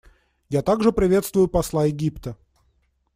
Я 0.49 0.63
также 0.63 0.91
приветствую 0.91 1.47
посла 1.47 1.85
Египта. 1.85 2.35